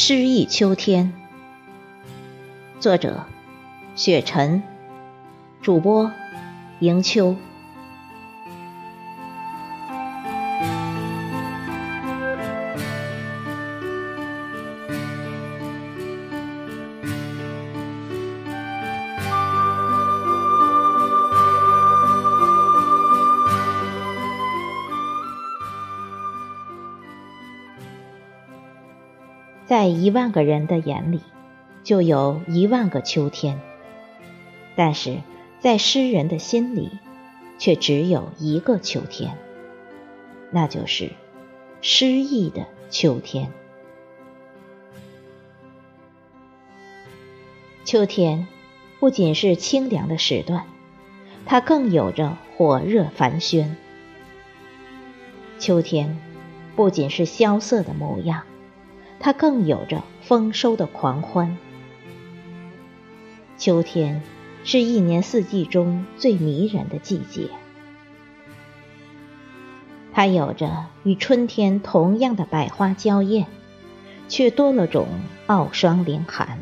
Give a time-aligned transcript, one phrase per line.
[0.00, 1.12] 诗意秋天，
[2.78, 3.24] 作者：
[3.96, 4.62] 雪晨，
[5.60, 6.12] 主播：
[6.78, 7.34] 迎秋。
[29.68, 31.20] 在一万个人的眼里，
[31.84, 33.58] 就有一万个秋天；
[34.74, 35.18] 但是
[35.60, 36.92] 在诗人的心里，
[37.58, 39.36] 却只有一个秋天，
[40.50, 41.10] 那就是
[41.82, 43.52] 诗意的秋天。
[47.84, 48.48] 秋天
[48.98, 50.64] 不仅是清凉的时段，
[51.44, 53.74] 它更有着火热繁喧。
[55.58, 56.18] 秋天
[56.74, 58.44] 不仅是萧瑟的模样。
[59.20, 61.56] 它更有着丰收的狂欢。
[63.56, 64.22] 秋天
[64.64, 67.48] 是一年四季中最迷人的季节，
[70.12, 73.46] 它有着与春天同样的百花娇艳，
[74.28, 75.08] 却多了种
[75.46, 76.58] 傲霜凌寒；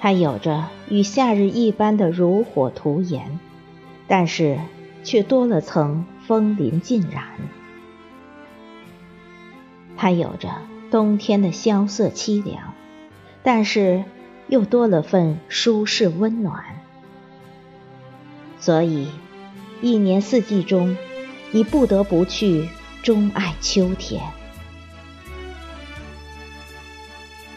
[0.00, 3.38] 它有着与夏日一般的如火涂颜，
[4.06, 4.58] 但是
[5.02, 7.24] 却多了层风林尽染。
[10.04, 10.50] 它有着
[10.90, 12.74] 冬天的萧瑟凄凉，
[13.42, 14.04] 但是
[14.48, 16.62] 又多了份舒适温暖。
[18.60, 19.08] 所以，
[19.80, 20.98] 一年四季中，
[21.52, 22.68] 你不得不去
[23.02, 24.20] 钟爱秋天。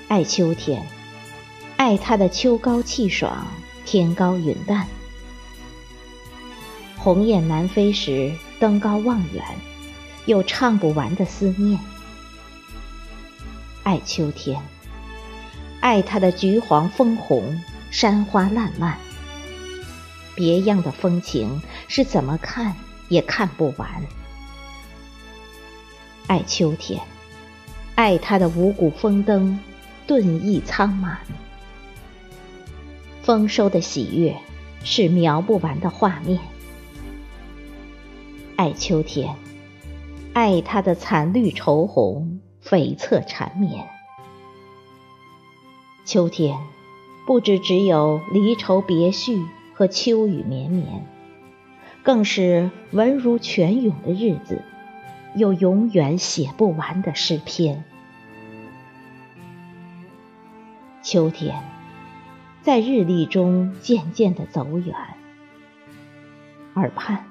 [0.08, 0.88] 爱秋天，
[1.75, 3.45] 爱它的秋高气爽，
[3.84, 4.88] 天高云淡。
[6.95, 9.44] 鸿雁南飞时，登高望远，
[10.25, 11.78] 有唱不完的思念。
[13.88, 14.62] 爱秋天，
[15.80, 17.58] 爱它的橘黄枫红，
[17.90, 18.98] 山花烂漫。
[20.36, 22.75] 别样的风情是怎么看
[23.08, 23.90] 也看不完。
[26.28, 27.02] 爱秋天，
[27.96, 29.58] 爱它的五谷丰登，
[30.06, 31.19] 顿意苍满。
[33.24, 34.36] 丰收的喜悦
[34.84, 36.38] 是描不完的画面。
[38.58, 39.34] 爱秋天，
[40.34, 42.42] 爱它的惨绿愁红。
[42.69, 43.88] 悱恻缠绵，
[46.03, 46.59] 秋天
[47.25, 51.07] 不止只有离愁别绪和秋雨绵绵，
[52.03, 54.61] 更是文如泉涌的日子，
[55.33, 57.85] 有永远写不完的诗篇。
[61.01, 61.63] 秋天
[62.63, 64.94] 在日历中渐渐的走远，
[66.73, 67.23] 耳畔，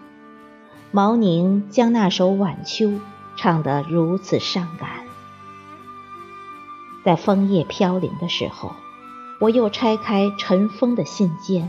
[0.92, 2.98] 毛宁将那首晚秋
[3.36, 5.05] 唱得如此伤感。
[7.06, 8.72] 在枫叶飘零的时候，
[9.38, 11.68] 我又拆开尘封的信笺，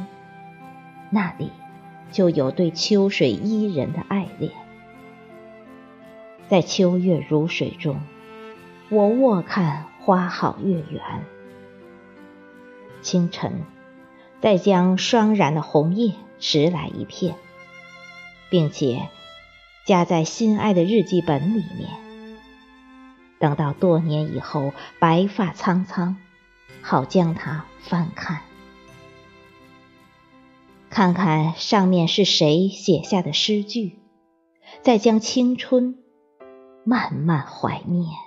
[1.11, 1.51] 那里
[2.11, 4.51] 就有对秋水伊人的爱恋。
[6.47, 7.99] 在秋月如水中，
[8.89, 11.03] 我卧看花好月圆。
[13.03, 13.61] 清晨，
[14.41, 17.35] 再将霜染的红叶拾来一片，
[18.49, 19.07] 并且
[19.85, 22.06] 夹在心爱的日记本里面。
[23.39, 26.17] 等到多年以后，白发苍苍，
[26.81, 28.41] 好将它翻看，
[30.89, 33.99] 看看上面是谁写下的诗句，
[34.81, 35.97] 再将青春
[36.83, 38.26] 慢慢怀念。